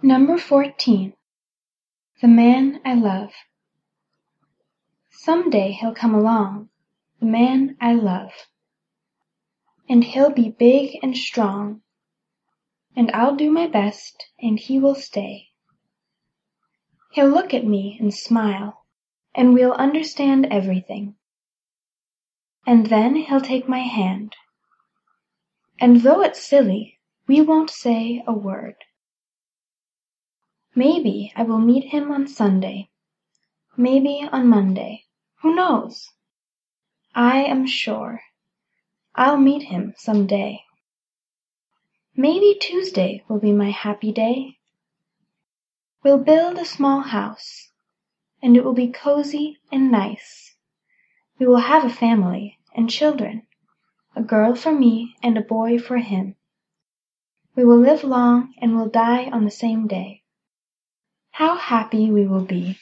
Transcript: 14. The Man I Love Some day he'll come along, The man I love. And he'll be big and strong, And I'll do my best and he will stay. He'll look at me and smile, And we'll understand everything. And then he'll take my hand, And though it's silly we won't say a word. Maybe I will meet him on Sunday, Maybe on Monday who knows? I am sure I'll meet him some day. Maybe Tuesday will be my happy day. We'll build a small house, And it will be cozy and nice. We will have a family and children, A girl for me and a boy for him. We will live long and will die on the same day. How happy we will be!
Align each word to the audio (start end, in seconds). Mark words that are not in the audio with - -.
14. 0.00 1.12
The 2.22 2.28
Man 2.28 2.80
I 2.84 2.94
Love 2.94 3.32
Some 5.10 5.50
day 5.50 5.72
he'll 5.72 5.92
come 5.92 6.14
along, 6.14 6.68
The 7.18 7.26
man 7.26 7.76
I 7.80 7.94
love. 7.94 8.30
And 9.88 10.04
he'll 10.04 10.30
be 10.30 10.50
big 10.50 10.96
and 11.02 11.16
strong, 11.16 11.80
And 12.94 13.10
I'll 13.10 13.34
do 13.34 13.50
my 13.50 13.66
best 13.66 14.26
and 14.40 14.60
he 14.60 14.78
will 14.78 14.94
stay. 14.94 15.48
He'll 17.10 17.28
look 17.28 17.52
at 17.52 17.66
me 17.66 17.96
and 17.98 18.14
smile, 18.14 18.84
And 19.34 19.52
we'll 19.52 19.72
understand 19.72 20.46
everything. 20.48 21.16
And 22.64 22.86
then 22.86 23.16
he'll 23.16 23.40
take 23.40 23.68
my 23.68 23.80
hand, 23.80 24.36
And 25.80 26.02
though 26.02 26.22
it's 26.22 26.48
silly 26.48 27.00
we 27.26 27.40
won't 27.40 27.68
say 27.68 28.22
a 28.24 28.32
word. 28.32 28.76
Maybe 30.78 31.32
I 31.34 31.42
will 31.42 31.58
meet 31.58 31.86
him 31.86 32.12
on 32.12 32.28
Sunday, 32.28 32.88
Maybe 33.76 34.22
on 34.30 34.46
Monday 34.46 35.06
who 35.42 35.52
knows? 35.52 36.12
I 37.16 37.42
am 37.42 37.66
sure 37.66 38.22
I'll 39.16 39.38
meet 39.38 39.64
him 39.64 39.94
some 39.96 40.28
day. 40.28 40.62
Maybe 42.14 42.56
Tuesday 42.60 43.24
will 43.26 43.40
be 43.40 43.50
my 43.50 43.72
happy 43.72 44.12
day. 44.12 44.58
We'll 46.04 46.22
build 46.22 46.58
a 46.58 46.64
small 46.64 47.00
house, 47.00 47.72
And 48.40 48.56
it 48.56 48.64
will 48.64 48.72
be 48.72 48.86
cozy 48.86 49.58
and 49.72 49.90
nice. 49.90 50.54
We 51.40 51.46
will 51.46 51.66
have 51.72 51.84
a 51.84 51.90
family 51.90 52.56
and 52.72 52.88
children, 52.88 53.48
A 54.14 54.22
girl 54.22 54.54
for 54.54 54.70
me 54.70 55.16
and 55.24 55.36
a 55.36 55.40
boy 55.40 55.80
for 55.80 55.96
him. 55.96 56.36
We 57.56 57.64
will 57.64 57.80
live 57.80 58.04
long 58.04 58.54
and 58.58 58.76
will 58.76 58.88
die 58.88 59.24
on 59.24 59.44
the 59.44 59.50
same 59.50 59.88
day. 59.88 60.22
How 61.38 61.54
happy 61.54 62.10
we 62.10 62.26
will 62.26 62.44
be! 62.44 62.76